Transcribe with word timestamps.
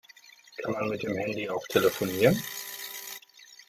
Kann 0.63 0.71
man 0.73 0.89
mit 0.89 1.03
dem 1.03 1.15
Handy 1.15 1.47
auch 1.47 1.63
telefonieren? 1.67 2.41